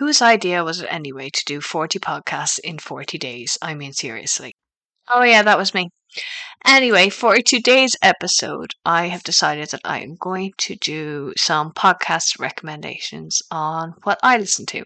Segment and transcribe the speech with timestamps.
[0.00, 3.58] Whose idea was it anyway to do 40 podcasts in 40 days?
[3.60, 4.56] I mean, seriously.
[5.08, 5.90] Oh, yeah, that was me.
[6.64, 12.40] Anyway, for today's episode, I have decided that I am going to do some podcast
[12.40, 14.84] recommendations on what I listen to.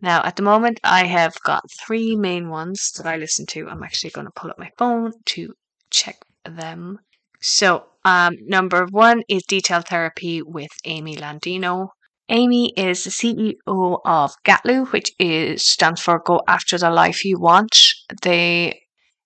[0.00, 3.68] Now, at the moment, I have got three main ones that I listen to.
[3.68, 5.54] I'm actually going to pull up my phone to
[5.90, 7.00] check them.
[7.40, 11.88] So, um, number one is Detail Therapy with Amy Landino.
[12.28, 17.38] Amy is the CEO of Gatlu, which is stands for Go After the Life You
[17.38, 17.76] Want.
[18.22, 18.80] They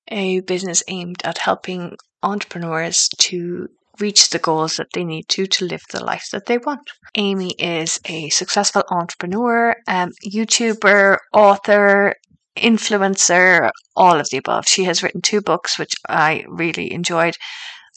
[0.09, 3.69] a business aimed at helping entrepreneurs to
[4.01, 6.91] reach the goals that they need to to live the life that they want.
[7.15, 12.15] Amy is a successful entrepreneur, um, YouTuber, author,
[12.57, 14.67] influencer, all of the above.
[14.67, 17.35] She has written two books, which I really enjoyed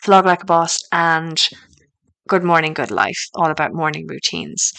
[0.05, 1.41] Vlog Like a Boss and
[2.29, 4.71] Good Morning, Good Life, all about morning routines.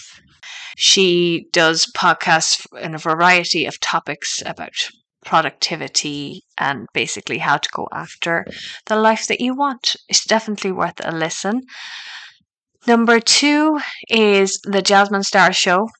[0.79, 4.89] She does podcasts in a variety of topics about
[5.27, 8.47] productivity and basically how to go after
[8.87, 9.95] the life that you want.
[10.09, 11.61] It's definitely worth a listen.
[12.87, 15.91] Number two is the Jasmine Star Show.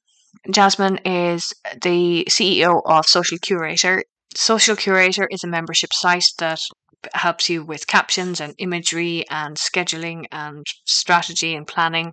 [0.51, 4.03] Jasmine is the CEO of Social Curator.
[4.35, 6.61] Social Curator is a membership site that
[7.15, 12.13] helps you with captions and imagery and scheduling and strategy and planning.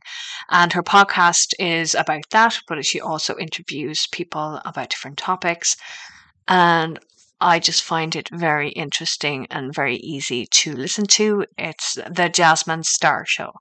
[0.49, 5.75] And her podcast is about that, but she also interviews people about different topics.
[6.47, 6.99] And
[7.39, 11.45] I just find it very interesting and very easy to listen to.
[11.57, 13.51] It's the Jasmine Star Show.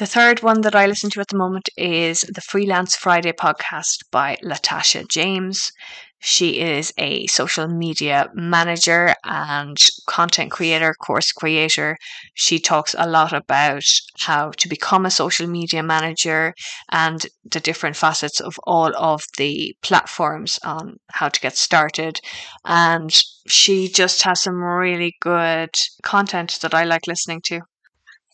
[0.00, 4.10] The third one that I listen to at the moment is the Freelance Friday podcast
[4.10, 5.72] by Latasha James.
[6.20, 11.98] She is a social media manager and content creator, course creator.
[12.32, 13.84] She talks a lot about
[14.20, 16.54] how to become a social media manager
[16.90, 22.20] and the different facets of all of the platforms on how to get started.
[22.64, 23.12] And
[23.46, 27.60] she just has some really good content that I like listening to.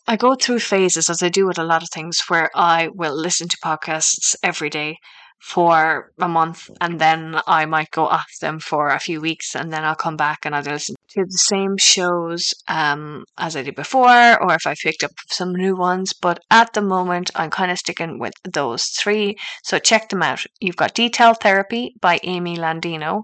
[0.07, 3.15] I go through phases, as I do with a lot of things, where I will
[3.15, 4.99] listen to podcasts every day
[5.39, 9.71] for a month and then I might go off them for a few weeks and
[9.71, 13.75] then I'll come back and I'll listen to the same shows um, as I did
[13.75, 16.13] before or if I picked up some new ones.
[16.13, 19.35] But at the moment, I'm kind of sticking with those three.
[19.63, 20.43] So check them out.
[20.59, 23.23] You've got Detail Therapy by Amy Landino,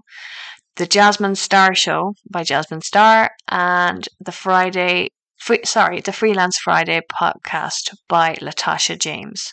[0.76, 5.08] The Jasmine Star Show by Jasmine Star, and the Friday.
[5.44, 9.52] Free, sorry, the Freelance Friday podcast by Latasha James.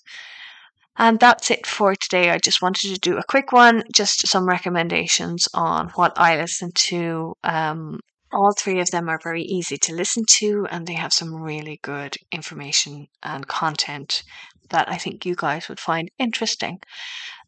[0.96, 2.30] And that's it for today.
[2.30, 6.72] I just wanted to do a quick one, just some recommendations on what I listen
[6.74, 7.34] to.
[7.44, 8.00] Um,
[8.32, 11.80] all three of them are very easy to listen to, and they have some really
[11.82, 14.24] good information and content
[14.70, 16.80] that I think you guys would find interesting.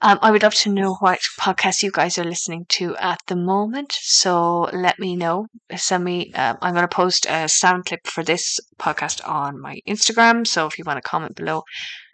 [0.01, 3.37] Um, I would love to know what podcasts you guys are listening to at the
[3.37, 3.93] moment.
[3.93, 5.47] So let me know.
[5.75, 6.33] Send me.
[6.33, 10.45] Um, I'm going to post a sound clip for this podcast on my Instagram.
[10.45, 11.63] So if you want to comment below,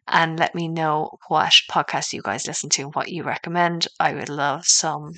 [0.07, 3.88] and let me know what podcasts you guys listen to and what you recommend.
[4.00, 5.13] I would love some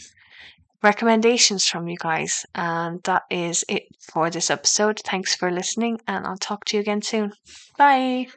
[0.83, 2.45] recommendations from you guys.
[2.55, 5.01] And that is it for this episode.
[5.05, 7.33] Thanks for listening, and I'll talk to you again soon.
[7.77, 8.27] Bye.